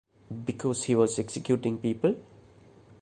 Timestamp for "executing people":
1.19-2.15